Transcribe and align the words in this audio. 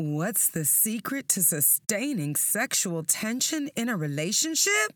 What's 0.00 0.48
the 0.48 0.64
secret 0.64 1.28
to 1.30 1.42
sustaining 1.42 2.36
sexual 2.36 3.02
tension 3.02 3.68
in 3.74 3.88
a 3.88 3.96
relationship? 3.96 4.92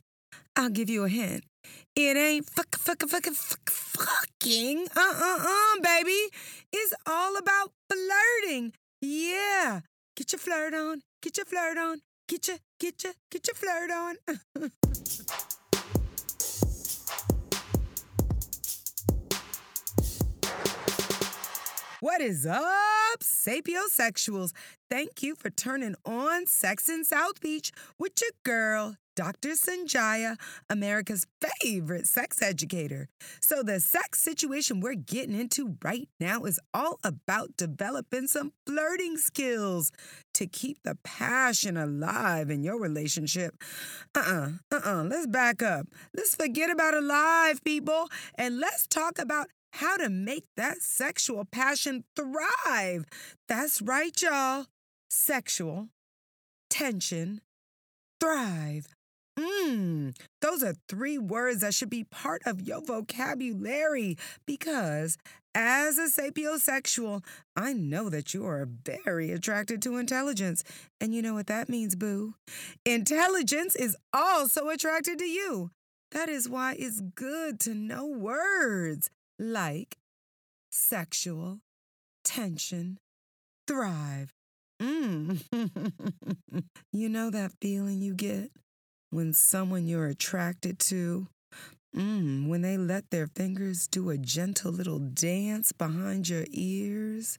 I'll 0.55 0.71
give 0.71 0.89
you 0.89 1.03
a 1.03 1.09
hint. 1.09 1.43
It 1.97 2.17
ain't 2.17 2.49
fuck, 2.49 2.77
fuck, 2.79 3.03
fuck, 3.09 3.25
fuck, 3.27 3.69
fucking. 3.69 4.87
Uh 4.95 5.01
uh 5.01 5.39
uh, 5.41 5.81
baby. 5.83 6.31
It's 6.73 6.95
all 7.05 7.37
about 7.37 7.73
flirting. 7.91 8.75
Yeah. 9.01 9.81
Get 10.15 10.31
your 10.31 10.39
flirt 10.39 10.73
on. 10.73 11.03
Get 11.21 11.37
your 11.37 11.47
flirt 11.47 11.79
on. 11.79 12.03
Get 12.29 12.47
your, 12.47 12.59
get 12.79 13.03
your, 13.03 13.15
get 13.29 13.49
your 13.49 13.57
flirt 13.57 13.91
on. 13.91 14.71
What 22.03 22.21
is 22.21 22.47
up, 22.47 23.21
sapiosexuals? 23.23 24.51
Thank 24.91 25.23
you 25.23 25.37
for 25.37 25.51
turning 25.51 25.95
on 26.05 26.47
Sex 26.47 26.89
in 26.89 27.05
South 27.05 27.41
Beach 27.41 27.71
with 27.97 28.21
your 28.21 28.33
girl, 28.43 28.97
Dr. 29.15 29.51
Sonjia, 29.51 30.37
America's 30.69 31.29
favorite 31.41 32.09
sex 32.09 32.43
educator. 32.43 33.09
So, 33.41 33.63
the 33.63 33.79
sex 33.79 34.21
situation 34.21 34.81
we're 34.81 34.97
getting 34.97 35.39
into 35.39 35.77
right 35.85 36.09
now 36.19 36.43
is 36.43 36.59
all 36.75 36.99
about 37.05 37.57
developing 37.57 38.27
some 38.27 38.53
flirting 38.67 39.17
skills 39.17 39.93
to 40.35 40.49
keep 40.49 40.79
the 40.83 40.99
passion 41.05 41.77
alive 41.77 42.51
in 42.51 42.65
your 42.65 42.81
relationship. 42.81 43.55
Uh 44.13 44.25
uh-uh, 44.27 44.49
uh, 44.73 44.81
uh-uh, 44.85 45.05
let's 45.05 45.29
back 45.29 45.63
up. 45.63 45.87
Let's 46.17 46.35
forget 46.35 46.69
about 46.69 46.95
alive, 46.95 47.63
people, 47.63 48.09
and 48.35 48.59
let's 48.59 48.89
talk 48.89 49.21
about 49.21 49.47
how 49.73 49.97
to 49.97 50.09
make 50.09 50.45
that 50.57 50.83
sexual 50.83 51.45
passion 51.45 52.05
thrive. 52.17 53.05
That's 53.49 53.81
right, 53.83 54.21
y'all. 54.21 54.67
Sexual 55.09 55.89
tension 56.71 57.41
thrive. 58.21 58.87
Mmm, 59.39 60.15
those 60.43 60.63
are 60.63 60.75
three 60.89 61.17
words 61.17 61.61
that 61.61 61.73
should 61.73 61.89
be 61.89 62.05
part 62.05 62.43
of 62.45 62.61
your 62.61 62.83
vocabulary 62.83 64.19
because 64.47 65.17
as 65.55 65.99
a 65.99 66.09
sapiosexual, 66.09 67.25
I 67.57 67.73
know 67.73 68.11
that 68.11 68.35
you 68.35 68.47
are 68.47 68.69
very 68.85 69.33
attracted 69.33 69.81
to 69.83 69.97
intelligence. 69.97 70.65
And 71.01 71.15
you 71.15 71.23
know 71.23 71.35
what 71.35 71.47
that 71.47 71.69
means, 71.69 71.95
boo? 71.95 72.35
Intelligence 72.85 73.75
is 73.75 73.97
also 74.13 74.69
attracted 74.69 75.19
to 75.19 75.27
you. 75.27 75.71
That 76.11 76.29
is 76.29 76.49
why 76.49 76.77
it's 76.79 77.01
good 77.01 77.59
to 77.61 77.75
know 77.75 78.07
words 78.07 79.11
like 79.39 79.97
sexual 80.71 81.61
tension 82.25 82.99
thrive. 83.67 84.33
Mm. 84.81 85.43
you 86.93 87.09
know 87.09 87.31
that 87.31 87.53
feeling 87.61 88.01
you 88.01 88.15
get 88.15 88.51
when 89.11 89.33
someone 89.33 89.87
you're 89.87 90.07
attracted 90.07 90.79
to, 90.79 91.29
mm, 91.95 92.49
when 92.49 92.63
they 92.63 92.77
let 92.77 93.11
their 93.11 93.27
fingers 93.27 93.87
do 93.87 94.11
a 94.11 94.17
gentle 94.19 94.73
little 94.73 94.99
dance 94.99 95.71
behind 95.73 96.29
your 96.29 96.47
ears, 96.51 97.39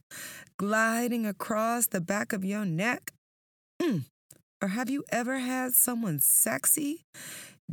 gliding 0.57 1.25
across 1.25 1.87
the 1.87 1.99
back 1.99 2.31
of 2.31 2.45
your 2.45 2.63
neck? 2.63 3.11
Mm. 3.81 4.03
Or 4.61 4.69
have 4.69 4.89
you 4.89 5.03
ever 5.11 5.39
had 5.39 5.73
someone 5.73 6.19
sexy 6.19 7.01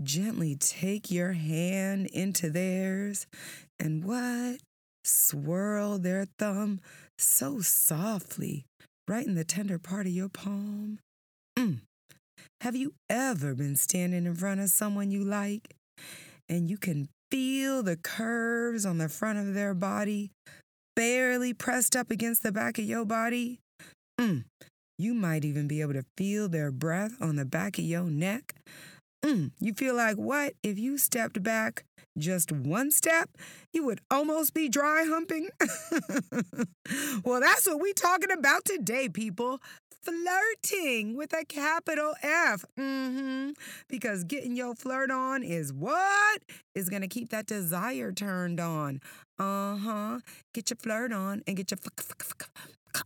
gently 0.02 0.56
take 0.56 1.10
your 1.10 1.32
hand 1.32 2.06
into 2.06 2.50
theirs 2.50 3.26
and 3.80 4.04
what? 4.04 4.60
Swirl 5.04 5.98
their 5.98 6.26
thumb 6.38 6.80
so 7.18 7.60
softly 7.60 8.66
right 9.08 9.26
in 9.26 9.34
the 9.34 9.44
tender 9.44 9.78
part 9.78 10.06
of 10.06 10.12
your 10.12 10.28
palm. 10.28 10.98
Mm. 11.58 11.78
Have 12.60 12.76
you 12.76 12.92
ever 13.08 13.54
been 13.54 13.76
standing 13.76 14.26
in 14.26 14.34
front 14.34 14.60
of 14.60 14.68
someone 14.68 15.10
you 15.10 15.24
like 15.24 15.74
and 16.48 16.68
you 16.68 16.76
can 16.76 17.08
feel 17.30 17.82
the 17.82 17.96
curves 17.96 18.84
on 18.84 18.98
the 18.98 19.08
front 19.08 19.38
of 19.38 19.54
their 19.54 19.72
body 19.72 20.30
barely 20.94 21.54
pressed 21.54 21.96
up 21.96 22.10
against 22.10 22.42
the 22.42 22.52
back 22.52 22.78
of 22.78 22.84
your 22.84 23.06
body? 23.06 23.58
Mm. 24.20 24.44
You 24.98 25.14
might 25.14 25.46
even 25.46 25.66
be 25.66 25.80
able 25.80 25.94
to 25.94 26.04
feel 26.18 26.48
their 26.50 26.70
breath 26.70 27.16
on 27.20 27.36
the 27.36 27.46
back 27.46 27.78
of 27.78 27.84
your 27.84 28.04
neck. 28.04 28.54
Mm, 29.22 29.52
you 29.60 29.74
feel 29.74 29.94
like 29.94 30.16
what 30.16 30.54
if 30.62 30.78
you 30.78 30.96
stepped 30.96 31.42
back 31.42 31.84
just 32.18 32.50
one 32.52 32.90
step, 32.90 33.30
you 33.72 33.84
would 33.84 34.00
almost 34.10 34.54
be 34.54 34.68
dry 34.68 35.04
humping? 35.06 35.48
well, 37.24 37.40
that's 37.40 37.66
what 37.66 37.80
we 37.80 37.92
talking 37.92 38.32
about 38.32 38.64
today, 38.64 39.08
people. 39.08 39.60
Flirting 40.02 41.14
with 41.14 41.34
a 41.34 41.44
capital 41.44 42.14
F. 42.22 42.64
Mm-hmm. 42.78 43.50
Because 43.88 44.24
getting 44.24 44.56
your 44.56 44.74
flirt 44.74 45.10
on 45.10 45.42
is 45.42 45.72
what 45.72 46.40
is 46.74 46.88
going 46.88 47.02
to 47.02 47.08
keep 47.08 47.28
that 47.28 47.46
desire 47.46 48.10
turned 48.10 48.60
on. 48.60 49.00
Uh-huh. 49.38 50.20
Get 50.54 50.70
your 50.70 50.78
flirt 50.78 51.12
on 51.12 51.42
and 51.46 51.56
get 51.56 51.70
your 51.70 51.78
fuck, 51.78 52.00
fuck, 52.00 52.50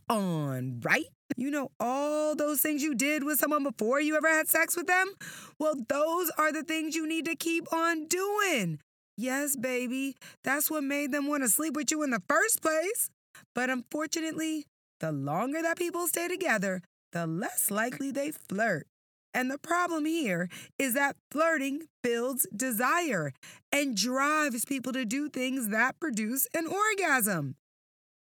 on, 0.07 0.79
right? 0.83 1.07
You 1.37 1.51
know, 1.51 1.71
all 1.79 2.35
those 2.35 2.61
things 2.61 2.81
you 2.81 2.95
did 2.95 3.23
with 3.23 3.39
someone 3.39 3.63
before 3.63 3.99
you 3.99 4.15
ever 4.15 4.29
had 4.29 4.47
sex 4.47 4.75
with 4.77 4.87
them? 4.87 5.13
Well, 5.59 5.75
those 5.89 6.31
are 6.37 6.51
the 6.51 6.63
things 6.63 6.95
you 6.95 7.07
need 7.07 7.25
to 7.25 7.35
keep 7.35 7.71
on 7.73 8.05
doing. 8.05 8.79
Yes, 9.17 9.55
baby, 9.55 10.15
that's 10.43 10.69
what 10.69 10.83
made 10.83 11.11
them 11.11 11.27
want 11.27 11.43
to 11.43 11.49
sleep 11.49 11.75
with 11.75 11.91
you 11.91 12.03
in 12.03 12.11
the 12.11 12.21
first 12.27 12.61
place. 12.61 13.09
But 13.53 13.69
unfortunately, 13.69 14.65
the 14.99 15.11
longer 15.11 15.61
that 15.61 15.77
people 15.77 16.07
stay 16.07 16.27
together, 16.27 16.81
the 17.11 17.25
less 17.25 17.71
likely 17.71 18.11
they 18.11 18.31
flirt. 18.31 18.87
And 19.33 19.51
the 19.51 19.57
problem 19.57 20.05
here 20.05 20.47
is 20.79 20.93
that 20.93 21.17
flirting 21.29 21.87
builds 22.01 22.47
desire 22.55 23.33
and 23.71 23.95
drives 23.97 24.63
people 24.63 24.93
to 24.93 25.03
do 25.03 25.27
things 25.27 25.69
that 25.69 25.99
produce 25.99 26.47
an 26.55 26.67
orgasm. 26.67 27.55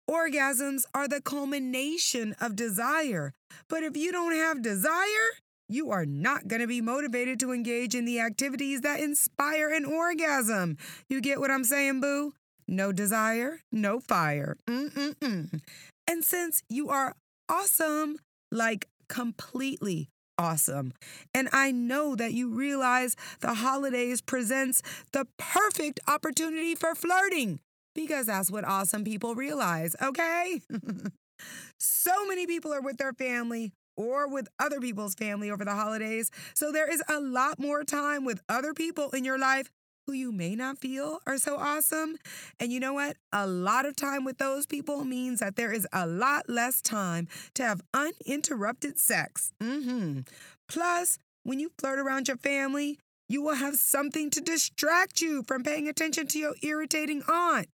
Orgasms 0.09 0.84
are 0.94 1.08
the 1.08 1.22
culmination 1.22 2.36
of 2.41 2.56
desire. 2.56 3.34
But 3.69 3.84
if 3.84 3.96
you 3.96 4.12
don't 4.12 4.34
have 4.36 4.62
desire, 4.62 5.30
you 5.69 5.91
are 5.91 6.06
not 6.06 6.47
going 6.47 6.62
to 6.62 6.68
be 6.68 6.81
motivated 6.81 7.40
to 7.40 7.53
engage 7.53 7.96
in 7.96 8.06
the 8.06 8.19
activities 8.19 8.81
that 8.81 9.00
inspire 9.00 9.74
an 9.74 9.86
orgasm. 9.86 10.78
You 11.09 11.22
get 11.22 11.40
what 11.40 11.52
I'm 11.52 11.63
saying, 11.63 12.02
boo? 12.02 12.34
No 12.68 12.92
desire, 12.92 13.62
no 13.72 14.00
fire. 14.00 14.58
Mm-mm-mm. 14.69 15.62
And 16.08 16.24
since 16.24 16.62
you 16.69 16.90
are 16.90 17.16
awesome, 17.47 18.18
like 18.52 18.88
completely 19.08 20.09
awesome, 20.38 20.94
and 21.34 21.47
I 21.53 21.72
know 21.72 22.16
that 22.16 22.34
you 22.34 22.53
realize 22.53 23.16
the 23.40 23.56
holidays 23.56 24.22
presents 24.22 24.81
the 25.12 25.28
perfect 25.38 26.00
opportunity 26.08 26.75
for 26.75 26.94
flirting 26.94 27.59
because 27.94 28.28
that's 28.28 28.52
what 28.52 28.66
awesome 28.66 29.04
people 29.04 29.36
realize, 29.36 29.96
okay? 30.02 30.62
so 31.80 32.26
many 32.26 32.46
people 32.46 32.74
are 32.74 32.81
with 32.81 32.98
their 32.98 33.14
family 33.14 33.72
or 33.96 34.28
with 34.28 34.48
other 34.59 34.80
people's 34.80 35.16
family 35.16 35.52
over 35.52 35.64
the 35.64 35.76
holidays, 35.76 36.31
so 36.54 36.72
there 36.72 36.92
is 36.92 37.04
a 37.09 37.20
lot 37.20 37.59
more 37.59 37.84
time 37.84 38.26
with 38.26 38.42
other 38.50 38.74
people 38.74 39.09
in 39.12 39.24
your 39.24 39.38
life 39.38 39.70
who 40.06 40.14
you 40.14 40.31
may 40.31 40.56
not 40.56 40.78
feel 40.78 41.20
are 41.26 41.38
so 41.38 41.58
awesome. 41.58 42.18
And 42.59 42.72
you 42.72 42.80
know 42.80 42.94
what? 42.94 43.18
A 43.31 43.48
lot 43.48 43.86
of 43.86 43.96
time 43.96 44.25
with 44.25 44.38
those 44.38 44.66
people 44.66 45.04
means 45.06 45.40
that 45.40 45.56
there 45.56 45.72
is 45.72 45.88
a 45.94 46.06
lot 46.06 46.50
less 46.50 46.81
time 46.81 47.28
to 47.56 47.64
have 47.64 47.81
uninterrupted 47.94 49.00
sex. 49.00 49.54
Mm-hmm. 49.62 50.22
Plus, 50.68 51.20
when 51.44 51.60
you 51.60 51.72
flirt 51.78 52.00
around 52.00 52.28
your 52.28 52.38
family, 52.38 53.00
you 53.30 53.42
will 53.42 53.56
have 53.56 53.75
something 53.75 54.30
to 54.31 54.42
distract 54.42 55.22
you 55.22 55.44
from 55.44 55.64
paying 55.64 55.88
attention 55.88 56.28
to 56.28 56.40
your 56.40 56.56
irritating 56.62 57.24
aunt. 57.31 57.68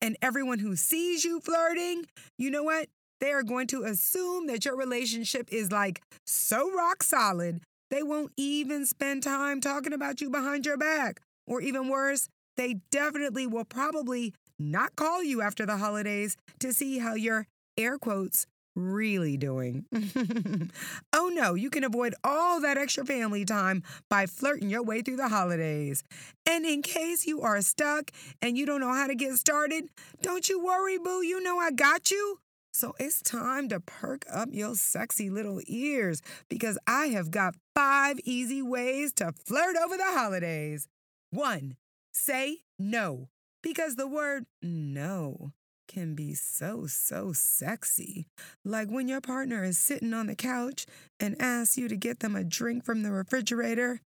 And 0.00 0.16
everyone 0.22 0.58
who 0.58 0.76
sees 0.76 1.24
you 1.24 1.40
flirting, 1.40 2.06
you 2.38 2.50
know 2.50 2.62
what? 2.62 2.88
They 3.20 3.32
are 3.32 3.42
going 3.42 3.66
to 3.68 3.84
assume 3.84 4.46
that 4.46 4.64
your 4.64 4.76
relationship 4.76 5.48
is 5.50 5.72
like 5.72 6.00
so 6.26 6.72
rock 6.72 7.02
solid, 7.02 7.60
they 7.90 8.02
won't 8.02 8.32
even 8.36 8.86
spend 8.86 9.22
time 9.22 9.60
talking 9.60 9.92
about 9.92 10.20
you 10.20 10.30
behind 10.30 10.66
your 10.66 10.76
back. 10.76 11.20
Or 11.46 11.60
even 11.60 11.88
worse, 11.88 12.28
they 12.56 12.80
definitely 12.90 13.46
will 13.46 13.64
probably 13.64 14.34
not 14.58 14.96
call 14.96 15.22
you 15.22 15.40
after 15.40 15.64
the 15.64 15.78
holidays 15.78 16.36
to 16.60 16.72
see 16.72 16.98
how 16.98 17.14
your 17.14 17.46
air 17.76 17.98
quotes 17.98 18.46
really 18.78 19.36
doing? 19.36 19.84
oh 21.12 21.30
no, 21.34 21.54
you 21.54 21.68
can 21.68 21.84
avoid 21.84 22.14
all 22.22 22.60
that 22.60 22.78
extra 22.78 23.04
family 23.04 23.44
time 23.44 23.82
by 24.08 24.26
flirting 24.26 24.70
your 24.70 24.82
way 24.82 25.02
through 25.02 25.16
the 25.16 25.28
holidays. 25.28 26.04
And 26.46 26.64
in 26.64 26.82
case 26.82 27.26
you 27.26 27.42
are 27.42 27.60
stuck 27.60 28.10
and 28.40 28.56
you 28.56 28.64
don't 28.64 28.80
know 28.80 28.94
how 28.94 29.06
to 29.06 29.14
get 29.14 29.34
started, 29.34 29.84
don't 30.22 30.48
you 30.48 30.64
worry, 30.64 30.98
boo. 30.98 31.22
You 31.22 31.42
know 31.42 31.58
I 31.58 31.70
got 31.70 32.10
you. 32.10 32.38
So 32.72 32.94
it's 33.00 33.20
time 33.20 33.68
to 33.70 33.80
perk 33.80 34.24
up 34.32 34.50
your 34.52 34.76
sexy 34.76 35.30
little 35.30 35.60
ears 35.66 36.22
because 36.48 36.78
I 36.86 37.06
have 37.06 37.30
got 37.30 37.56
five 37.74 38.18
easy 38.24 38.62
ways 38.62 39.12
to 39.14 39.32
flirt 39.32 39.76
over 39.76 39.96
the 39.96 40.04
holidays. 40.04 40.86
One, 41.30 41.76
say 42.12 42.58
no 42.78 43.28
because 43.62 43.96
the 43.96 44.06
word 44.06 44.44
no 44.62 45.52
can 45.88 46.14
be 46.14 46.34
so, 46.34 46.86
so 46.86 47.32
sexy. 47.32 48.26
Like 48.64 48.88
when 48.88 49.08
your 49.08 49.20
partner 49.20 49.64
is 49.64 49.78
sitting 49.78 50.14
on 50.14 50.28
the 50.28 50.36
couch 50.36 50.86
and 51.18 51.40
asks 51.40 51.76
you 51.76 51.88
to 51.88 51.96
get 51.96 52.20
them 52.20 52.36
a 52.36 52.44
drink 52.44 52.84
from 52.84 53.02
the 53.02 53.10
refrigerator. 53.10 54.00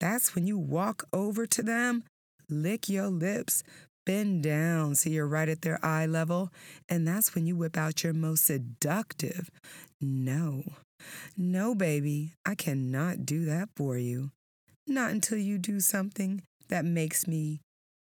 That's 0.00 0.34
when 0.34 0.46
you 0.46 0.58
walk 0.58 1.04
over 1.12 1.46
to 1.46 1.62
them, 1.62 2.04
lick 2.50 2.88
your 2.88 3.06
lips, 3.06 3.62
bend 4.04 4.42
down 4.42 4.96
so 4.96 5.08
you're 5.08 5.26
right 5.26 5.48
at 5.48 5.62
their 5.62 5.78
eye 5.84 6.06
level, 6.06 6.50
and 6.88 7.06
that's 7.06 7.34
when 7.34 7.46
you 7.46 7.56
whip 7.56 7.76
out 7.76 8.02
your 8.02 8.12
most 8.12 8.44
seductive. 8.44 9.48
No, 10.00 10.64
no, 11.36 11.74
baby, 11.74 12.34
I 12.44 12.54
cannot 12.54 13.24
do 13.24 13.44
that 13.44 13.68
for 13.76 13.96
you. 13.96 14.30
Not 14.86 15.12
until 15.12 15.38
you 15.38 15.58
do 15.58 15.80
something 15.80 16.42
that 16.68 16.84
makes 16.84 17.26
me 17.26 17.60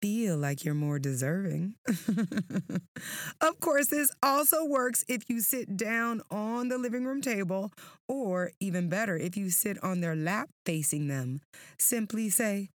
feel 0.03 0.37
like 0.37 0.65
you're 0.65 0.75
more 0.75 0.99
deserving. 0.99 1.77
of 3.41 3.61
course, 3.61 3.87
this 3.87 4.11
also 4.23 4.65
works 4.65 5.05
if 5.09 5.31
you 5.31 5.41
sit 5.41 5.77
down 5.77 6.21
on 6.31 6.69
the 6.69 6.77
living 6.77 7.05
room 7.05 7.23
table, 7.23 7.73
or 8.09 8.51
even 8.61 8.89
better, 8.89 9.17
if 9.17 9.37
you 9.37 9.49
sit 9.51 9.83
on 9.83 10.01
their 10.01 10.17
lap 10.17 10.51
facing 10.67 11.07
them. 11.09 11.41
Simply 11.79 12.29
say, 12.29 12.69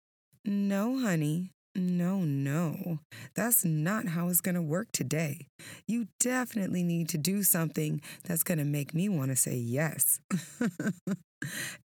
No, 0.45 0.99
honey. 0.99 1.51
No, 1.77 2.19
no, 2.19 2.99
that's 3.35 3.65
not 3.65 4.07
how 4.07 4.29
it's 4.29 4.39
going 4.39 4.55
to 4.55 4.61
work 4.61 4.87
today. 4.93 5.47
You 5.87 6.07
definitely 6.21 6.83
need 6.83 7.09
to 7.09 7.17
do 7.17 7.43
something 7.43 8.01
that's 8.23 8.43
going 8.43 8.59
to 8.59 8.63
make 8.63 8.93
me 8.93 9.09
want 9.09 9.31
to 9.31 9.35
say 9.35 9.55
yes. 9.55 10.19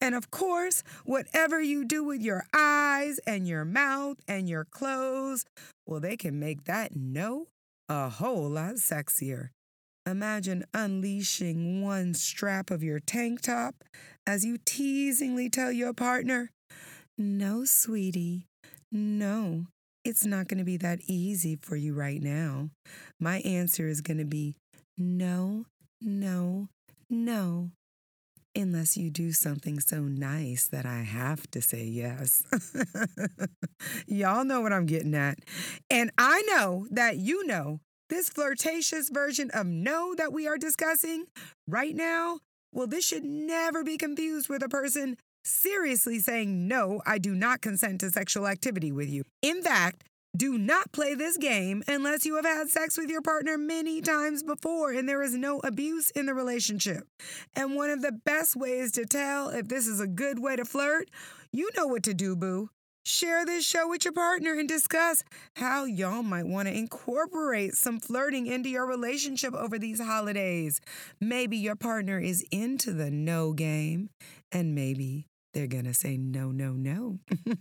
And 0.00 0.14
of 0.14 0.30
course, 0.30 0.84
whatever 1.04 1.60
you 1.60 1.84
do 1.84 2.04
with 2.04 2.20
your 2.20 2.44
eyes 2.54 3.18
and 3.26 3.48
your 3.48 3.64
mouth 3.64 4.18
and 4.28 4.48
your 4.48 4.64
clothes, 4.64 5.44
well, 5.86 5.98
they 6.00 6.16
can 6.16 6.38
make 6.38 6.64
that 6.64 6.94
no 6.94 7.48
a 7.88 8.08
whole 8.08 8.48
lot 8.48 8.74
sexier. 8.74 9.48
Imagine 10.06 10.64
unleashing 10.72 11.82
one 11.82 12.14
strap 12.14 12.70
of 12.70 12.82
your 12.82 13.00
tank 13.00 13.40
top 13.40 13.74
as 14.26 14.44
you 14.44 14.58
teasingly 14.64 15.50
tell 15.50 15.72
your 15.72 15.92
partner, 15.92 16.50
No, 17.16 17.64
sweetie, 17.64 18.46
no, 18.92 19.66
it's 20.08 20.24
not 20.24 20.48
going 20.48 20.58
to 20.58 20.64
be 20.64 20.78
that 20.78 21.00
easy 21.06 21.58
for 21.60 21.76
you 21.76 21.92
right 21.92 22.22
now. 22.22 22.70
My 23.20 23.40
answer 23.40 23.86
is 23.86 24.00
going 24.00 24.16
to 24.16 24.24
be 24.24 24.54
no, 24.96 25.66
no, 26.00 26.68
no 27.10 27.70
unless 28.56 28.96
you 28.96 29.10
do 29.10 29.30
something 29.32 29.78
so 29.78 30.00
nice 30.00 30.66
that 30.68 30.86
I 30.86 31.02
have 31.02 31.48
to 31.50 31.60
say 31.60 31.84
yes. 31.84 32.42
Y'all 34.06 34.44
know 34.44 34.62
what 34.62 34.72
I'm 34.72 34.86
getting 34.86 35.14
at. 35.14 35.38
And 35.90 36.10
I 36.16 36.42
know 36.42 36.88
that 36.90 37.18
you 37.18 37.46
know 37.46 37.80
this 38.08 38.30
flirtatious 38.30 39.10
version 39.10 39.50
of 39.52 39.66
no 39.66 40.14
that 40.16 40.32
we 40.32 40.48
are 40.48 40.58
discussing 40.58 41.26
right 41.68 41.94
now. 41.94 42.38
Well, 42.72 42.86
this 42.86 43.04
should 43.04 43.24
never 43.24 43.84
be 43.84 43.98
confused 43.98 44.48
with 44.48 44.62
a 44.62 44.68
person 44.68 45.18
seriously 45.44 46.18
saying, 46.18 46.68
No, 46.68 47.00
I 47.06 47.18
do 47.18 47.34
not 47.34 47.60
consent 47.60 48.00
to 48.00 48.10
sexual 48.10 48.46
activity 48.46 48.92
with 48.92 49.08
you. 49.08 49.24
In 49.42 49.62
fact, 49.62 50.04
do 50.36 50.58
not 50.58 50.92
play 50.92 51.14
this 51.14 51.36
game 51.36 51.82
unless 51.88 52.26
you 52.26 52.36
have 52.36 52.44
had 52.44 52.68
sex 52.68 52.98
with 52.98 53.08
your 53.08 53.22
partner 53.22 53.56
many 53.56 54.00
times 54.00 54.42
before 54.42 54.92
and 54.92 55.08
there 55.08 55.22
is 55.22 55.34
no 55.34 55.58
abuse 55.60 56.10
in 56.10 56.26
the 56.26 56.34
relationship. 56.34 57.04
And 57.56 57.74
one 57.74 57.90
of 57.90 58.02
the 58.02 58.12
best 58.12 58.54
ways 58.54 58.92
to 58.92 59.06
tell 59.06 59.48
if 59.48 59.68
this 59.68 59.86
is 59.86 60.00
a 60.00 60.06
good 60.06 60.38
way 60.38 60.54
to 60.56 60.64
flirt, 60.64 61.08
you 61.50 61.70
know 61.76 61.86
what 61.86 62.02
to 62.04 62.14
do, 62.14 62.36
boo. 62.36 62.68
Share 63.04 63.46
this 63.46 63.64
show 63.64 63.88
with 63.88 64.04
your 64.04 64.12
partner 64.12 64.52
and 64.52 64.68
discuss 64.68 65.24
how 65.56 65.86
y'all 65.86 66.22
might 66.22 66.46
want 66.46 66.68
to 66.68 66.76
incorporate 66.76 67.72
some 67.72 68.00
flirting 68.00 68.46
into 68.46 68.68
your 68.68 68.84
relationship 68.84 69.54
over 69.54 69.78
these 69.78 69.98
holidays. 69.98 70.78
Maybe 71.18 71.56
your 71.56 71.74
partner 71.74 72.20
is 72.20 72.44
into 72.50 72.92
the 72.92 73.10
no 73.10 73.54
game, 73.54 74.10
and 74.52 74.74
maybe 74.74 75.26
they're 75.54 75.66
going 75.66 75.84
to 75.84 75.94
say 75.94 76.16
no, 76.16 76.50
no, 76.50 76.72
no. 76.72 77.18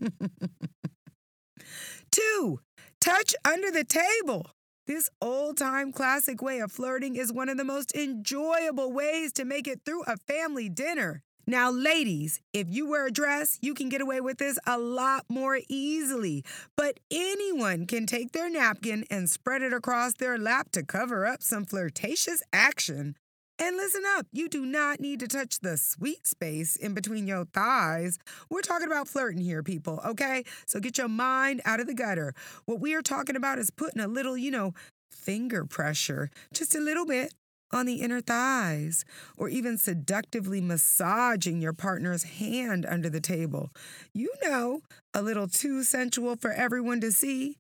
Two, 2.12 2.60
touch 3.00 3.36
under 3.46 3.72
the 3.72 3.84
table. 3.84 4.52
This 4.86 5.10
old 5.22 5.58
time 5.58 5.92
classic 5.92 6.42
way 6.42 6.60
of 6.60 6.72
flirting 6.72 7.16
is 7.18 7.34
one 7.34 7.50
of 7.50 7.58
the 7.58 7.66
most 7.66 7.94
enjoyable 7.94 8.94
ways 8.94 9.34
to 9.34 9.44
make 9.44 9.68
it 9.68 9.82
through 9.86 10.04
a 10.04 10.16
family 10.16 10.70
dinner. 10.70 11.24
Now, 11.50 11.72
ladies, 11.72 12.42
if 12.54 12.68
you 12.70 12.90
wear 12.90 13.08
a 13.08 13.12
dress, 13.12 13.58
you 13.62 13.74
can 13.74 13.88
get 13.88 14.02
away 14.02 14.20
with 14.20 14.38
this 14.38 14.60
a 14.66 14.78
lot 14.78 15.26
more 15.30 15.60
easily. 15.70 16.44
But 16.76 17.00
anyone 17.10 17.86
can 17.86 18.06
take 18.06 18.34
their 18.34 18.50
napkin 18.50 19.06
and 19.10 19.30
spread 19.30 19.62
it 19.62 19.72
across 19.72 20.14
their 20.14 20.38
lap 20.38 20.72
to 20.72 20.84
cover 20.84 21.26
up 21.26 21.42
some 21.42 21.64
flirtatious 21.64 22.44
action. 22.52 23.16
And 23.60 23.76
listen 23.76 24.04
up, 24.16 24.28
you 24.32 24.48
do 24.50 24.68
not 24.68 25.00
need 25.00 25.20
to 25.20 25.28
touch 25.28 25.60
the 25.60 25.78
sweet 25.78 26.28
space 26.28 26.76
in 26.76 26.94
between 26.94 27.26
your 27.26 27.46
thighs. 27.46 28.20
We're 28.52 28.62
talking 28.62 28.86
about 28.86 29.08
flirting 29.08 29.42
here, 29.42 29.64
people, 29.64 30.00
okay? 30.06 30.44
So 30.68 30.80
get 30.80 31.00
your 31.00 31.08
mind 31.08 31.62
out 31.66 31.80
of 31.80 31.88
the 31.88 31.96
gutter. 31.96 32.36
What 32.66 32.80
we 32.80 32.94
are 32.94 33.02
talking 33.02 33.36
about 33.36 33.58
is 33.58 33.72
putting 33.72 34.00
a 34.00 34.08
little, 34.08 34.38
you 34.38 34.52
know, 34.52 34.74
finger 35.12 35.66
pressure, 35.66 36.30
just 36.54 36.76
a 36.76 36.80
little 36.80 37.06
bit, 37.06 37.34
on 37.74 37.88
the 37.88 37.96
inner 37.96 38.22
thighs, 38.22 39.04
or 39.36 39.50
even 39.50 39.78
seductively 39.78 40.62
massaging 40.62 41.60
your 41.60 41.74
partner's 41.74 42.24
hand 42.24 42.86
under 42.86 43.10
the 43.10 43.20
table. 43.20 43.72
You 44.14 44.32
know, 44.44 44.82
a 45.16 45.22
little 45.24 45.48
too 45.48 45.84
sensual 45.84 46.36
for 46.36 46.52
everyone 46.54 47.02
to 47.02 47.12
see. 47.12 47.58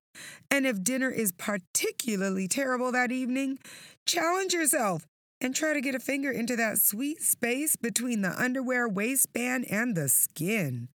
And 0.51 0.67
if 0.67 0.83
dinner 0.83 1.09
is 1.09 1.31
particularly 1.31 2.47
terrible 2.47 2.91
that 2.91 3.11
evening, 3.11 3.57
challenge 4.05 4.53
yourself 4.53 5.07
and 5.39 5.55
try 5.55 5.73
to 5.73 5.81
get 5.81 5.95
a 5.95 5.99
finger 5.99 6.31
into 6.31 6.55
that 6.55 6.79
sweet 6.79 7.21
space 7.21 7.75
between 7.75 8.21
the 8.21 8.41
underwear 8.41 8.87
waistband 8.87 9.65
and 9.69 9.95
the 9.95 10.09
skin. 10.09 10.89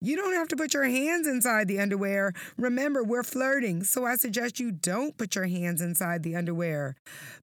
You 0.00 0.16
don't 0.16 0.34
have 0.34 0.48
to 0.48 0.56
put 0.56 0.74
your 0.74 0.84
hands 0.84 1.26
inside 1.26 1.66
the 1.66 1.80
underwear. 1.80 2.32
Remember, 2.56 3.02
we're 3.02 3.24
flirting, 3.24 3.82
so 3.82 4.06
I 4.06 4.16
suggest 4.16 4.60
you 4.60 4.70
don't 4.70 5.16
put 5.16 5.34
your 5.34 5.46
hands 5.46 5.80
inside 5.80 6.22
the 6.22 6.36
underwear. 6.36 6.96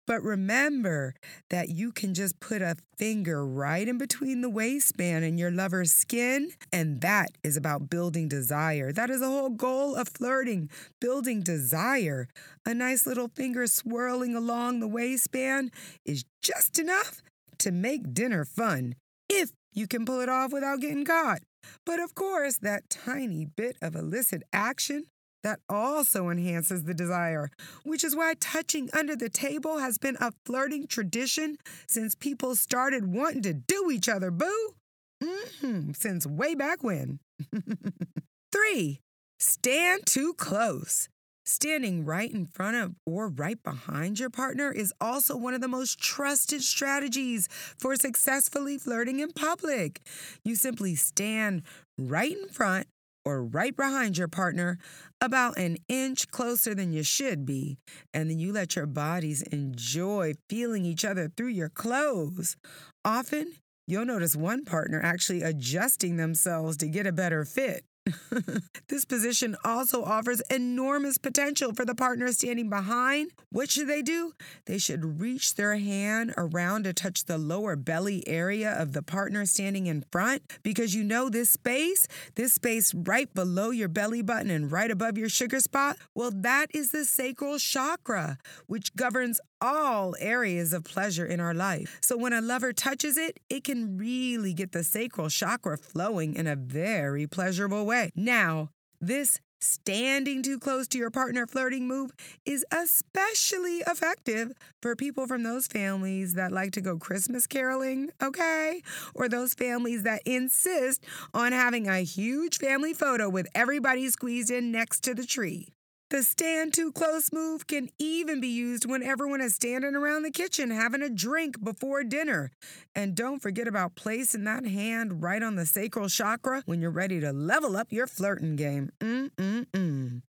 But 0.08 0.22
remember 0.22 1.16
that 1.50 1.70
you 1.70 1.92
can 1.92 2.14
just 2.14 2.40
put 2.40 2.62
a 2.62 2.76
finger 2.98 3.46
right 3.46 3.88
in 3.88 3.98
between 3.98 4.42
the 4.42 4.50
waistband 4.50 5.26
and 5.26 5.38
your 5.38 5.52
lover's 5.52 5.92
skin, 5.92 6.52
and 6.72 7.02
that 7.02 7.32
is 7.44 7.58
about 7.58 7.90
building 7.90 8.30
desire. 8.30 8.94
That 8.94 9.10
is 9.10 9.20
the 9.20 9.28
whole 9.28 9.50
goal 9.50 9.96
of 9.96 10.08
flirting, 10.08 10.70
building 11.02 11.42
desire. 11.42 12.28
A 12.66 12.74
nice 12.74 13.06
little 13.06 13.28
finger 13.28 13.68
swirling 13.68 14.36
along 14.36 14.80
the 14.80 14.88
waistband 14.88 15.72
is 16.06 16.24
just 16.46 16.78
enough 16.78 17.24
to 17.58 17.72
make 17.72 18.14
dinner 18.14 18.46
fun, 18.46 18.94
if 19.28 19.50
you 19.74 19.88
can 19.88 20.06
pull 20.06 20.22
it 20.22 20.30
off 20.30 20.54
without 20.54 20.80
getting 20.80 21.04
caught. 21.04 21.40
But 21.86 22.00
of 22.00 22.14
course, 22.14 22.60
that 22.60 22.88
tiny 22.90 23.46
bit 23.46 23.78
of 23.82 23.96
illicit 23.96 24.44
action 24.54 25.06
that 25.44 25.60
also 25.68 26.30
enhances 26.30 26.84
the 26.84 26.94
desire, 26.94 27.50
which 27.84 28.04
is 28.04 28.16
why 28.16 28.36
touching 28.40 28.90
under 28.94 29.16
the 29.16 29.30
table 29.30 29.80
has 29.80 29.98
been 29.98 30.18
a 30.20 30.32
flirting 30.46 30.86
tradition 30.86 31.58
since 31.88 32.14
people 32.14 32.56
started 32.56 33.08
wanting 33.08 33.42
to 33.42 33.54
do 33.54 33.90
each 33.92 34.08
other, 34.08 34.30
boo. 34.30 34.76
Mm-hmm, 35.24 35.92
since 35.94 36.28
way 36.28 36.54
back 36.54 36.84
when. 36.84 37.20
Three, 38.52 39.00
stand 39.40 40.06
too 40.06 40.34
close. 40.36 41.10
Standing 41.48 42.06
right 42.06 42.32
in 42.32 42.48
front 42.48 42.76
of 42.76 42.96
or 43.06 43.30
right 43.30 43.62
behind 43.62 44.20
your 44.20 44.32
partner 44.32 44.72
is 44.72 44.92
also 45.00 45.38
one 45.38 45.54
of 45.54 45.62
the 45.62 45.68
most 45.68 46.00
trusted 46.00 46.64
strategies 46.64 47.48
for 47.78 47.96
successfully 47.96 48.80
flirting 48.80 49.20
in 49.20 49.32
public. 49.32 50.02
You 50.44 50.56
simply 50.56 50.96
stand 50.96 51.62
right 52.00 52.36
in 52.36 52.50
front 52.50 52.88
or 53.24 53.44
right 53.44 53.76
behind 53.76 54.18
your 54.18 54.28
partner, 54.28 54.78
about 55.20 55.58
an 55.58 55.78
inch 55.88 56.30
closer 56.30 56.76
than 56.76 56.94
you 56.94 57.04
should 57.04 57.46
be, 57.46 57.78
and 58.14 58.30
then 58.30 58.38
you 58.38 58.54
let 58.54 58.76
your 58.76 58.86
bodies 58.86 59.42
enjoy 59.42 60.34
feeling 60.48 60.86
each 60.86 61.04
other 61.04 61.32
through 61.36 61.48
your 61.48 61.70
clothes. 61.70 62.56
Often, 63.04 63.54
you'll 63.88 64.06
notice 64.06 64.36
one 64.36 64.64
partner 64.64 65.02
actually 65.04 65.42
adjusting 65.42 66.18
themselves 66.18 66.78
to 66.78 66.88
get 66.88 67.08
a 67.08 67.12
better 67.12 67.46
fit. 67.46 67.84
this 68.88 69.06
position 69.06 69.56
also 69.64 70.04
offers 70.04 70.42
enormous 70.52 71.18
potential 71.18 71.74
for 71.74 71.86
the 71.86 71.96
partner 71.96 72.32
standing 72.32 72.70
behind. 72.70 73.32
What 73.52 73.72
should 73.72 73.88
they 73.88 74.02
do? 74.02 74.34
They 74.66 74.78
should 74.78 75.20
reach 75.22 75.56
their 75.56 75.76
hand 75.76 76.34
around 76.38 76.84
to 76.84 76.94
touch 76.94 77.26
the 77.26 77.38
lower 77.38 77.76
belly 77.76 78.28
area 78.28 78.72
of 78.72 78.94
the 78.94 79.02
partner 79.02 79.46
standing 79.46 79.88
in 79.88 80.06
front 80.12 80.44
because 80.62 80.94
you 80.94 81.04
know 81.04 81.30
this 81.30 81.50
space, 81.50 82.08
this 82.36 82.54
space 82.54 82.94
right 82.94 83.34
below 83.34 83.72
your 83.72 83.88
belly 83.88 84.22
button 84.22 84.52
and 84.52 84.72
right 84.72 84.92
above 84.92 85.18
your 85.18 85.30
sugar 85.30 85.60
spot, 85.60 85.98
well, 86.14 86.32
that 86.32 86.68
is 86.74 86.92
the 86.92 87.06
sacral 87.06 87.58
chakra, 87.58 88.38
which 88.68 88.96
governs 88.96 89.40
all 89.62 90.16
areas 90.20 90.74
of 90.74 90.84
pleasure 90.84 91.26
in 91.26 91.40
our 91.40 91.54
life. 91.54 91.98
So 92.02 92.18
when 92.18 92.34
a 92.34 92.42
lover 92.42 92.74
touches 92.74 93.18
it, 93.18 93.40
it 93.50 93.64
can 93.64 93.98
really 93.98 94.54
get 94.54 94.72
the 94.72 94.84
sacral 94.84 95.30
chakra 95.30 95.78
flowing 95.78 96.36
in 96.36 96.48
a 96.48 96.56
very 96.56 97.28
pleasurable 97.28 97.86
way. 97.86 98.12
Now, 98.16 98.70
this 99.02 99.40
Standing 99.66 100.44
too 100.44 100.60
close 100.60 100.88
to 100.90 101.00
your 101.00 101.10
partner 101.10 101.48
flirting 101.48 101.88
move 101.88 102.12
is 102.46 102.64
especially 102.72 103.78
effective 103.88 104.52
for 104.80 104.96
people 104.96 105.26
from 105.26 105.42
those 105.42 105.66
families 105.66 106.36
that 106.36 106.52
like 106.52 106.72
to 106.74 106.82
go 106.82 106.98
Christmas 106.98 107.48
caroling, 107.48 108.12
okay? 108.22 108.84
Or 109.16 109.28
those 109.28 109.56
families 109.56 110.04
that 110.04 110.22
insist 110.24 111.04
on 111.34 111.52
having 111.52 111.88
a 111.88 112.02
huge 112.02 112.60
family 112.60 112.94
photo 112.94 113.28
with 113.28 113.48
everybody 113.56 114.08
squeezed 114.10 114.52
in 114.52 114.72
next 114.72 115.04
to 115.06 115.16
the 115.16 115.26
tree. 115.26 115.75
The 116.12 116.22
stand 116.22 116.74
too 116.74 116.92
close 116.92 117.34
move 117.34 117.66
can 117.66 117.90
even 117.98 118.40
be 118.40 118.48
used 118.48 118.88
when 118.88 119.02
everyone 119.02 119.42
is 119.42 119.56
standing 119.56 119.96
around 119.96 120.22
the 120.22 120.30
kitchen 120.30 120.70
having 120.70 121.02
a 121.02 121.10
drink 121.10 121.64
before 121.64 122.04
dinner. 122.04 122.52
And 122.94 123.16
don't 123.16 123.42
forget 123.42 123.68
about 123.68 123.96
placing 123.96 124.44
that 124.44 124.68
hand 124.68 125.24
right 125.24 125.42
on 125.42 125.56
the 125.56 125.66
sacral 125.66 126.08
chakra 126.08 126.62
when 126.68 126.80
you're 126.80 126.92
ready 126.92 127.20
to 127.22 127.32
level 127.32 127.76
up 127.76 127.92
your 127.92 128.06
flirting 128.06 128.56
game. 128.56 128.92
Mm-mm-mm. 129.00 130.22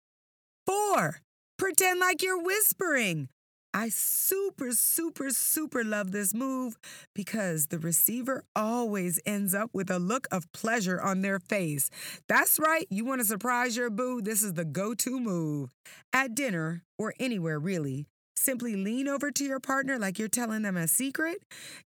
Four, 0.65 1.21
pretend 1.59 1.99
like 1.99 2.23
you're 2.23 2.41
whispering. 2.41 3.29
I 3.77 3.89
super, 3.89 4.71
super, 4.71 5.31
super 5.31 5.83
love 5.83 6.13
this 6.13 6.33
move 6.33 6.77
because 7.13 7.67
the 7.67 7.79
receiver 7.81 8.45
always 8.55 9.21
ends 9.27 9.53
up 9.53 9.71
with 9.73 9.91
a 9.91 9.99
look 9.99 10.29
of 10.31 10.51
pleasure 10.53 11.01
on 11.01 11.23
their 11.23 11.41
face. 11.41 11.91
That's 12.29 12.61
right, 12.61 12.87
you 12.89 13.05
want 13.05 13.21
to 13.21 13.27
surprise 13.27 13.77
your 13.77 13.91
boo? 13.91 14.23
This 14.23 14.45
is 14.45 14.53
the 14.55 14.65
go 14.65 14.95
to 14.95 15.19
move. 15.19 15.75
At 16.13 16.37
dinner, 16.37 16.85
or 16.97 17.15
anywhere 17.19 17.59
really, 17.59 18.07
Simply 18.37 18.75
lean 18.75 19.07
over 19.09 19.31
to 19.31 19.45
your 19.45 19.61
partner 19.61 19.99
like 19.99 20.19
you're 20.19 20.29
telling 20.29 20.63
them 20.63 20.77
a 20.77 20.89
secret. 20.89 21.39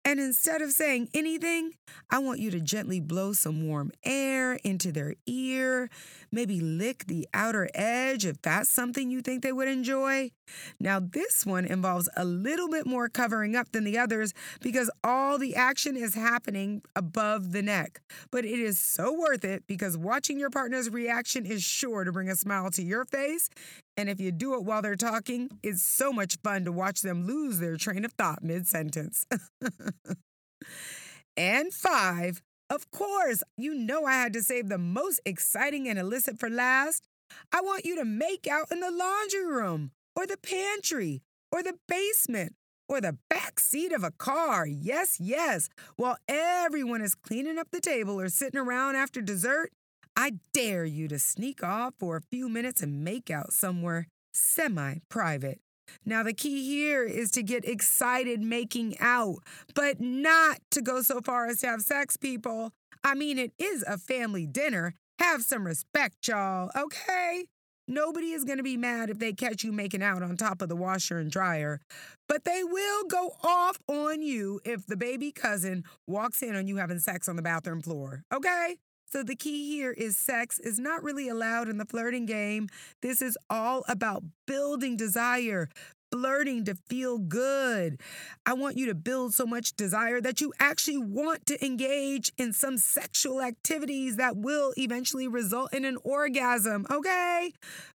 And 0.05 0.19
instead 0.19 0.62
of 0.62 0.71
saying 0.71 1.07
anything, 1.13 1.71
I 2.09 2.19
want 2.19 2.39
you 2.39 2.51
to 2.51 2.59
gently 2.59 3.00
blow 3.00 3.31
some 3.31 3.65
warm 3.65 3.91
air 4.03 4.59
into 4.63 4.91
their 4.91 5.15
ear. 5.25 5.89
Maybe 6.31 6.59
lick 6.59 7.05
the 7.07 7.27
outer 7.33 7.69
edge 7.73 8.25
if 8.25 8.41
that's 8.41 8.69
something 8.69 9.09
you 9.09 9.21
think 9.21 9.41
they 9.41 9.53
would 9.53 9.69
enjoy. 9.69 10.31
Now, 10.79 11.00
this 11.00 11.45
one 11.45 11.65
involves 11.65 12.09
a 12.17 12.25
little 12.25 12.67
bit 12.69 12.85
more 12.85 13.07
covering 13.07 13.55
up 13.55 13.71
than 13.71 13.85
the 13.85 13.97
others 13.97 14.33
because 14.62 14.91
all 15.03 15.38
the 15.38 15.55
action 15.55 15.95
is 15.95 16.15
happening 16.15 16.81
above 16.95 17.53
the 17.53 17.62
neck. 17.62 18.01
But 18.31 18.43
it 18.43 18.59
is 18.59 18.77
so 18.77 19.13
worth 19.13 19.45
it 19.45 19.63
because 19.67 19.97
watching 19.97 20.38
your 20.39 20.50
partner's 20.50 20.89
reaction 20.89 21.45
is 21.45 21.63
sure 21.63 22.03
to 22.03 22.12
bring 22.12 22.29
a 22.29 22.35
smile 22.35 22.69
to 22.71 22.83
your 22.83 23.05
face 23.05 23.50
and 23.97 24.09
if 24.09 24.19
you 24.19 24.31
do 24.31 24.55
it 24.55 24.63
while 24.63 24.81
they're 24.81 24.95
talking, 24.95 25.50
it's 25.62 25.83
so 25.83 26.12
much 26.12 26.38
fun 26.43 26.65
to 26.65 26.71
watch 26.71 27.01
them 27.01 27.25
lose 27.25 27.59
their 27.59 27.77
train 27.77 28.05
of 28.05 28.13
thought 28.13 28.43
mid 28.43 28.67
sentence. 28.67 29.25
and 31.38 31.73
five, 31.73 32.41
of 32.69 32.89
course, 32.91 33.43
you 33.57 33.75
know 33.75 34.05
I 34.05 34.13
had 34.13 34.33
to 34.33 34.41
save 34.41 34.69
the 34.69 34.77
most 34.77 35.21
exciting 35.25 35.88
and 35.88 36.00
illicit 36.00 36.39
for 36.39 36.50
last. 36.50 37.07
I 37.51 37.62
want 37.62 37.85
you 37.85 37.95
to 37.97 38.05
make 38.05 38.47
out 38.47 38.71
in 38.71 38.79
the 38.79 38.91
laundry 38.91 39.45
room, 39.45 39.91
or 40.15 40.25
the 40.25 40.38
pantry, 40.38 41.21
or 41.51 41.63
the 41.63 41.75
basement, 41.88 42.55
or 42.89 43.01
the 43.01 43.17
back 43.29 43.59
seat 43.59 43.91
of 43.91 44.03
a 44.03 44.12
car. 44.12 44.65
Yes, 44.65 45.17
yes. 45.19 45.69
While 45.95 46.17
everyone 46.27 47.01
is 47.01 47.15
cleaning 47.15 47.57
up 47.57 47.67
the 47.71 47.79
table 47.79 48.19
or 48.19 48.29
sitting 48.29 48.59
around 48.59 48.95
after 48.95 49.21
dessert, 49.21 49.71
I 50.15 50.34
dare 50.53 50.86
you 50.86 51.08
to 51.08 51.17
sneak 51.17 51.63
off 51.63 51.96
for 51.98 52.17
a 52.17 52.22
few 52.22 52.48
minutes 52.48 52.82
and 52.82 53.03
make 53.03 53.32
out 53.32 53.51
somewhere 53.51 54.08
semi 54.34 54.98
private. 55.10 55.60
Now, 56.05 56.24
the 56.24 56.34
key 56.34 56.65
here 56.65 57.03
is 57.03 57.32
to 57.32 57.43
get 57.43 57.65
excited 57.65 58.41
making 58.41 58.98
out, 59.00 59.38
but 59.75 60.00
not 60.00 60.60
to 60.72 60.82
go 60.82 61.01
so 61.01 61.20
far 61.22 61.48
as 61.48 61.60
to 61.60 61.67
have 61.67 61.82
sex, 61.82 62.15
people. 62.15 62.72
I 63.03 63.15
mean, 63.15 63.38
it 63.38 63.51
is 63.60 63.84
a 63.88 63.98
family 63.98 64.48
dinner. 64.48 64.93
Have 65.20 65.43
some 65.43 65.65
respect, 65.65 66.27
y'all, 66.27 66.70
okay? 66.75 67.46
Nobody 67.88 68.32
is 68.32 68.46
going 68.46 68.58
to 68.58 68.63
be 68.63 68.77
mad 68.77 69.10
if 69.10 69.20
they 69.20 69.34
catch 69.34 69.63
you 69.63 69.74
making 69.74 70.01
out 70.01 70.24
on 70.24 70.38
top 70.38 70.62
of 70.62 70.70
the 70.70 70.75
washer 70.75 71.17
and 71.20 71.29
dryer, 71.29 71.82
but 72.29 72.46
they 72.46 72.63
will 72.63 73.03
go 73.05 73.32
off 73.43 73.77
on 73.88 74.22
you 74.22 74.62
if 74.63 74.88
the 74.88 74.96
baby 74.96 75.32
cousin 75.32 75.84
walks 76.08 76.41
in 76.41 76.55
on 76.55 76.65
you 76.65 76.77
having 76.77 77.00
sex 77.00 77.27
on 77.27 77.36
the 77.36 77.41
bathroom 77.41 77.82
floor, 77.82 78.24
okay? 78.34 78.77
So 79.13 79.22
the 79.22 79.36
key 79.36 79.67
here 79.67 79.91
is 79.91 80.17
sex 80.17 80.58
is 80.58 80.79
not 80.79 81.03
really 81.03 81.29
allowed 81.29 81.70
in 81.70 81.77
the 81.77 81.86
flirting 81.86 82.25
game. 82.25 82.67
This 83.03 83.22
is 83.22 83.38
all 83.48 83.84
about 83.88 84.24
building 84.48 84.98
desire, 84.98 85.70
flirting 86.12 86.65
to 86.65 86.74
feel 86.89 87.20
good. 87.20 88.01
I 88.43 88.53
want 88.53 88.75
you 88.75 88.88
to 88.88 88.96
build 88.96 89.36
so 89.36 89.46
much 89.46 89.74
desire 89.74 90.20
that 90.20 90.41
you 90.41 90.51
actually 90.60 90.98
want 90.98 91.46
to 91.46 91.63
engage 91.63 92.34
in 92.39 92.53
some 92.53 92.79
sexual 92.79 93.39
activities 93.39 94.15
that 94.15 94.36
will 94.36 94.74
eventually 94.77 95.27
result 95.27 95.72
in 95.75 95.86
an 95.86 96.00
orgasm, 96.03 96.88
okay? 96.89 97.51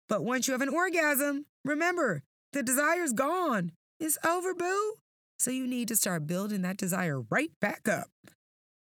But 0.08 0.24
once 0.24 0.48
you 0.48 0.52
have 0.52 0.62
an 0.62 0.70
orgasm, 0.70 1.48
remember, 1.66 2.22
the 2.54 2.62
desire's 2.62 3.14
gone. 3.14 3.72
It's 4.00 4.20
over, 4.24 4.54
boo. 4.54 4.94
So 5.40 5.50
you 5.50 5.66
need 5.66 5.88
to 5.88 5.96
start 5.96 6.28
building 6.28 6.62
that 6.62 6.78
desire 6.78 7.22
right 7.32 7.50
back 7.60 7.88
up. 7.88 8.10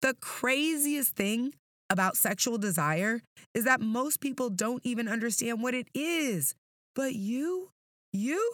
The 0.01 0.15
craziest 0.19 1.15
thing 1.15 1.53
about 1.89 2.17
sexual 2.17 2.57
desire 2.57 3.21
is 3.53 3.65
that 3.65 3.81
most 3.81 4.19
people 4.19 4.49
don't 4.49 4.85
even 4.85 5.07
understand 5.07 5.61
what 5.61 5.73
it 5.73 5.87
is. 5.93 6.55
But 6.95 7.15
you, 7.15 7.69
you, 8.13 8.53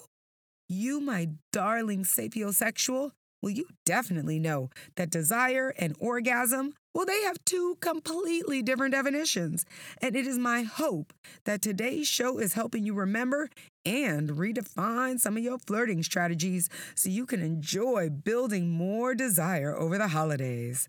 you, 0.68 1.00
my 1.00 1.30
darling 1.52 2.04
sapiosexual, 2.04 3.12
well, 3.42 3.52
you 3.52 3.66
definitely 3.86 4.40
know 4.40 4.70
that 4.98 5.10
desire 5.10 5.74
and 5.78 5.96
orgasm, 6.00 6.74
well, 6.94 7.06
they 7.06 7.22
have 7.24 7.38
two 7.46 7.78
completely 7.80 8.62
different 8.62 8.94
definitions. 8.94 9.66
And 10.02 10.16
it 10.16 10.28
is 10.28 10.38
my 10.38 10.64
hope 10.64 11.14
that 11.46 11.62
today's 11.62 12.08
show 12.08 12.38
is 12.38 12.54
helping 12.54 12.84
you 12.84 12.94
remember 12.94 13.50
and 13.86 14.30
redefine 14.30 15.20
some 15.20 15.38
of 15.38 15.44
your 15.44 15.58
flirting 15.58 16.04
strategies 16.04 16.70
so 16.96 17.10
you 17.10 17.26
can 17.26 17.42
enjoy 17.42 18.10
building 18.10 18.70
more 18.70 19.16
desire 19.16 19.76
over 19.76 19.98
the 19.98 20.10
holidays. 20.10 20.88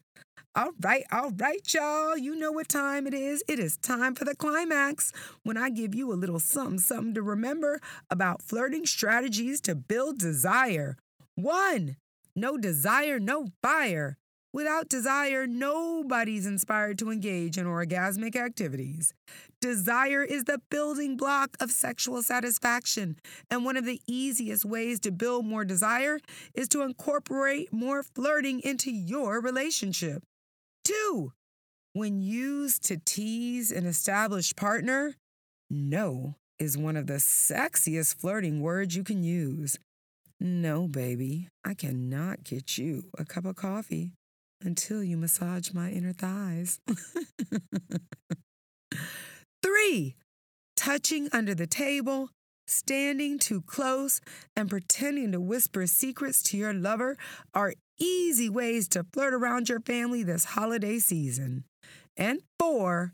All 0.54 0.72
right, 0.82 1.04
all 1.10 1.30
right, 1.30 1.62
y'all. 1.72 2.18
You 2.18 2.36
know 2.36 2.52
what 2.52 2.68
time 2.68 3.06
it 3.06 3.14
is. 3.14 3.42
It 3.48 3.58
is 3.58 3.78
time 3.78 4.14
for 4.14 4.26
the 4.26 4.36
climax 4.36 5.10
when 5.44 5.56
I 5.56 5.70
give 5.70 5.94
you 5.94 6.12
a 6.12 6.14
little 6.14 6.40
something, 6.40 6.78
something 6.78 7.14
to 7.14 7.22
remember 7.22 7.80
about 8.10 8.42
flirting 8.42 8.84
strategies 8.84 9.62
to 9.62 9.74
build 9.74 10.18
desire. 10.18 10.98
One, 11.36 11.96
no 12.36 12.58
desire, 12.58 13.18
no 13.18 13.46
fire. 13.62 14.18
Without 14.52 14.90
desire, 14.90 15.46
nobody's 15.46 16.44
inspired 16.44 16.98
to 16.98 17.10
engage 17.10 17.56
in 17.56 17.64
orgasmic 17.64 18.36
activities. 18.36 19.14
Desire 19.62 20.22
is 20.22 20.44
the 20.44 20.60
building 20.70 21.16
block 21.16 21.56
of 21.60 21.70
sexual 21.70 22.22
satisfaction, 22.22 23.16
and 23.50 23.64
one 23.64 23.78
of 23.78 23.86
the 23.86 24.02
easiest 24.06 24.66
ways 24.66 25.00
to 25.00 25.10
build 25.10 25.46
more 25.46 25.64
desire 25.64 26.18
is 26.52 26.68
to 26.68 26.82
incorporate 26.82 27.72
more 27.72 28.02
flirting 28.02 28.60
into 28.60 28.90
your 28.90 29.40
relationship. 29.40 30.22
Two, 30.84 31.32
when 31.92 32.20
used 32.20 32.82
to 32.84 32.96
tease 32.96 33.70
an 33.70 33.86
established 33.86 34.56
partner, 34.56 35.14
no 35.70 36.36
is 36.58 36.78
one 36.78 36.96
of 36.96 37.06
the 37.06 37.14
sexiest 37.14 38.16
flirting 38.16 38.60
words 38.60 38.96
you 38.96 39.04
can 39.04 39.22
use. 39.22 39.78
No, 40.40 40.88
baby, 40.88 41.48
I 41.64 41.74
cannot 41.74 42.44
get 42.44 42.78
you 42.78 43.04
a 43.18 43.24
cup 43.24 43.44
of 43.44 43.56
coffee 43.56 44.12
until 44.60 45.02
you 45.02 45.16
massage 45.16 45.72
my 45.72 45.90
inner 45.90 46.12
thighs. 46.12 46.80
Three, 49.62 50.16
touching 50.76 51.28
under 51.32 51.54
the 51.54 51.66
table, 51.66 52.30
standing 52.72 53.38
too 53.38 53.62
close, 53.62 54.20
and 54.56 54.68
pretending 54.68 55.32
to 55.32 55.40
whisper 55.40 55.86
secrets 55.86 56.42
to 56.44 56.56
your 56.56 56.72
lover 56.72 57.16
are 57.54 57.74
easy 57.98 58.48
ways 58.48 58.88
to 58.88 59.06
flirt 59.12 59.34
around 59.34 59.68
your 59.68 59.80
family 59.80 60.22
this 60.22 60.44
holiday 60.44 60.98
season. 60.98 61.64
And 62.16 62.40
four, 62.58 63.12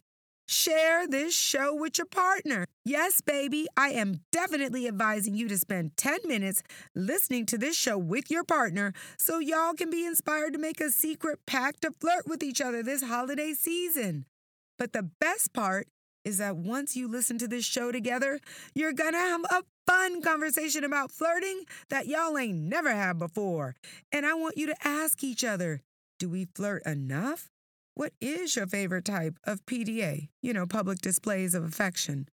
share 0.48 1.06
this 1.06 1.34
show 1.34 1.74
with 1.74 1.98
your 1.98 2.06
partner. 2.06 2.64
Yes, 2.84 3.20
baby, 3.20 3.66
I 3.76 3.90
am 3.90 4.22
definitely 4.32 4.88
advising 4.88 5.34
you 5.34 5.46
to 5.48 5.58
spend 5.58 5.96
10 5.96 6.20
minutes 6.24 6.62
listening 6.94 7.44
to 7.46 7.58
this 7.58 7.76
show 7.76 7.98
with 7.98 8.30
your 8.30 8.44
partner 8.44 8.94
so 9.18 9.38
y'all 9.38 9.74
can 9.74 9.90
be 9.90 10.06
inspired 10.06 10.54
to 10.54 10.58
make 10.58 10.80
a 10.80 10.90
secret 10.90 11.40
pact 11.46 11.82
to 11.82 11.90
flirt 12.00 12.26
with 12.26 12.42
each 12.42 12.60
other 12.60 12.82
this 12.82 13.02
holiday 13.02 13.52
season. 13.52 14.24
But 14.78 14.92
the 14.92 15.10
best 15.20 15.52
part 15.52 15.88
is 16.24 16.38
that 16.38 16.56
once 16.56 16.96
you 16.96 17.08
listen 17.08 17.38
to 17.38 17.48
this 17.48 17.64
show 17.64 17.92
together, 17.92 18.40
you're 18.74 18.92
gonna 18.92 19.18
have 19.18 19.44
a 19.50 19.62
fun 19.86 20.20
conversation 20.20 20.84
about 20.84 21.10
flirting 21.10 21.64
that 21.88 22.06
y'all 22.06 22.36
ain't 22.36 22.58
never 22.58 22.94
had 22.94 23.18
before. 23.18 23.74
And 24.12 24.26
I 24.26 24.34
want 24.34 24.56
you 24.58 24.66
to 24.66 24.76
ask 24.86 25.24
each 25.24 25.44
other 25.44 25.80
do 26.18 26.28
we 26.28 26.46
flirt 26.54 26.84
enough? 26.84 27.48
What 27.94 28.12
is 28.20 28.56
your 28.56 28.66
favorite 28.66 29.04
type 29.04 29.38
of 29.44 29.64
PDA? 29.66 30.28
You 30.42 30.52
know, 30.52 30.66
public 30.66 30.98
displays 30.98 31.54
of 31.54 31.64
affection. 31.64 32.28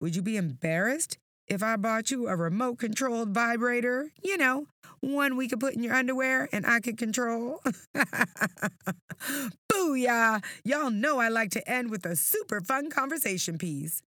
Would 0.00 0.16
you 0.16 0.22
be 0.22 0.36
embarrassed 0.36 1.18
if 1.48 1.62
I 1.62 1.76
bought 1.76 2.10
you 2.10 2.28
a 2.28 2.36
remote 2.36 2.78
controlled 2.78 3.30
vibrator? 3.30 4.10
You 4.22 4.36
know, 4.36 4.66
one 5.00 5.36
we 5.36 5.48
could 5.48 5.60
put 5.60 5.74
in 5.74 5.82
your 5.82 5.94
underwear 5.94 6.48
and 6.52 6.66
I 6.66 6.80
could 6.80 6.98
control. 6.98 7.62
Booyah! 9.72 10.44
Y'all 10.64 10.90
know 10.90 11.18
I 11.18 11.28
like 11.28 11.50
to 11.52 11.70
end 11.70 11.90
with 11.90 12.04
a 12.04 12.16
super 12.16 12.60
fun 12.60 12.90
conversation 12.90 13.58
piece. 13.58 14.02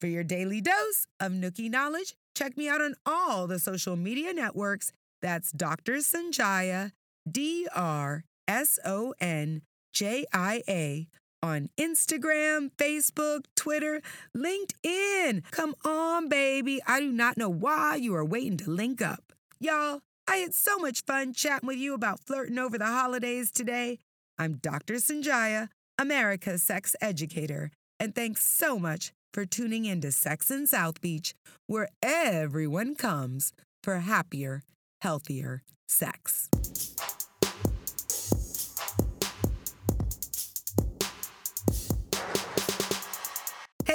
For 0.00 0.08
your 0.08 0.24
daily 0.24 0.60
dose 0.60 1.06
of 1.20 1.32
Nookie 1.32 1.70
knowledge, 1.70 2.14
check 2.36 2.56
me 2.56 2.68
out 2.68 2.82
on 2.82 2.94
all 3.06 3.46
the 3.46 3.58
social 3.58 3.96
media 3.96 4.32
networks. 4.34 4.92
That's 5.22 5.50
Dr. 5.52 5.94
Sonjia, 5.96 6.92
D 7.30 7.66
R 7.74 8.24
S 8.46 8.78
O 8.84 9.14
N 9.20 9.62
J 9.94 10.26
I 10.32 10.62
A, 10.68 11.08
on 11.46 11.70
Instagram, 11.78 12.70
Facebook, 12.76 13.44
Twitter, 13.54 14.02
LinkedIn. 14.36 15.42
Come 15.50 15.74
on, 15.84 16.28
baby. 16.28 16.80
I 16.86 17.00
do 17.00 17.12
not 17.12 17.38
know 17.38 17.48
why 17.48 17.96
you 17.96 18.14
are 18.14 18.24
waiting 18.24 18.56
to 18.58 18.70
link 18.70 19.00
up. 19.00 19.32
Y'all, 19.60 20.00
I 20.28 20.36
had 20.36 20.54
so 20.54 20.76
much 20.78 21.04
fun 21.06 21.32
chatting 21.32 21.68
with 21.68 21.78
you 21.78 21.94
about 21.94 22.20
flirting 22.20 22.58
over 22.58 22.76
the 22.76 22.86
holidays 22.86 23.50
today. 23.50 23.98
I'm 24.38 24.54
Dr. 24.54 24.94
Sonjia, 24.94 25.68
America's 25.98 26.62
sex 26.62 26.96
educator, 27.00 27.70
and 28.00 28.14
thanks 28.14 28.44
so 28.44 28.78
much 28.78 29.12
for 29.32 29.46
tuning 29.46 29.84
in 29.84 30.00
to 30.00 30.12
Sex 30.12 30.50
in 30.50 30.66
South 30.66 31.00
Beach, 31.00 31.34
where 31.66 31.88
everyone 32.02 32.94
comes 32.96 33.52
for 33.82 33.98
happier, 33.98 34.62
healthier 35.00 35.62
sex. 35.88 36.48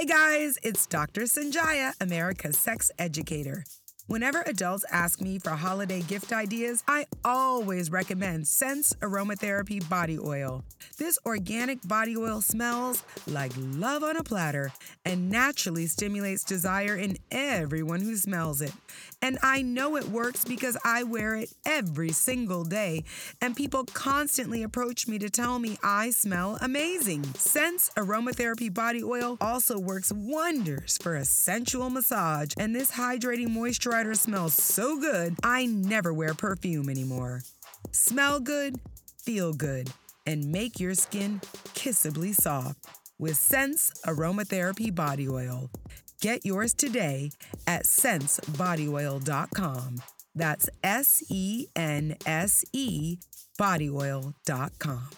Hey 0.01 0.07
guys, 0.07 0.57
it's 0.63 0.87
Dr. 0.87 1.25
Sonjia, 1.25 1.91
America's 2.01 2.57
sex 2.57 2.89
educator. 2.97 3.63
Whenever 4.07 4.41
adults 4.47 4.83
ask 4.91 5.21
me 5.21 5.37
for 5.37 5.51
holiday 5.51 6.01
gift 6.01 6.33
ideas, 6.33 6.83
I 6.87 7.05
always 7.23 7.91
recommend 7.91 8.47
Sense 8.47 8.93
Aromatherapy 9.01 9.87
Body 9.87 10.17
Oil. 10.17 10.63
This 10.97 11.19
organic 11.23 11.87
body 11.87 12.17
oil 12.17 12.41
smells 12.41 13.03
like 13.27 13.51
love 13.55 14.03
on 14.03 14.17
a 14.17 14.23
platter 14.23 14.71
and 15.05 15.29
naturally 15.29 15.85
stimulates 15.85 16.43
desire 16.43 16.95
in 16.95 17.17
everyone 17.29 18.01
who 18.01 18.15
smells 18.15 18.59
it. 18.63 18.73
And 19.21 19.37
I 19.43 19.61
know 19.61 19.97
it 19.97 20.09
works 20.09 20.43
because 20.43 20.77
I 20.83 21.03
wear 21.03 21.35
it 21.35 21.53
every 21.65 22.11
single 22.11 22.63
day, 22.63 23.03
and 23.39 23.55
people 23.55 23.83
constantly 23.85 24.63
approach 24.63 25.07
me 25.07 25.19
to 25.19 25.29
tell 25.29 25.59
me 25.59 25.77
I 25.83 26.09
smell 26.09 26.57
amazing. 26.61 27.23
Sense 27.35 27.91
Aromatherapy 27.95 28.73
Body 28.73 29.03
Oil 29.03 29.37
also 29.39 29.77
works 29.77 30.11
wonders 30.11 30.97
for 30.97 31.15
a 31.15 31.25
sensual 31.25 31.89
massage, 31.89 32.53
and 32.57 32.75
this 32.75 32.91
hydrating 32.91 33.49
moisturizer 33.49 34.17
smells 34.17 34.53
so 34.53 34.99
good, 34.99 35.35
I 35.43 35.65
never 35.65 36.13
wear 36.13 36.33
perfume 36.33 36.89
anymore. 36.89 37.43
Smell 37.91 38.39
good, 38.39 38.79
feel 39.17 39.53
good, 39.53 39.91
and 40.25 40.51
make 40.51 40.79
your 40.79 40.95
skin 40.95 41.41
kissably 41.73 42.33
soft 42.33 42.85
with 43.19 43.35
Sense 43.35 43.91
Aromatherapy 44.05 44.93
Body 44.93 45.29
Oil. 45.29 45.69
Get 46.21 46.45
yours 46.45 46.73
today 46.75 47.31
at 47.65 47.85
sensebodyoil.com. 47.85 50.03
That's 50.35 50.69
S 50.83 51.23
E 51.29 51.65
N 51.75 52.15
S 52.27 52.63
E 52.71 53.17
bodyoil.com. 53.59 55.09